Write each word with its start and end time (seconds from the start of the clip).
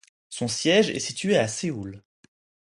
Son 0.29 0.47
siège 0.47 0.89
est 0.89 0.99
situé 0.99 1.37
à 1.37 1.47
Séoul. 1.47 2.01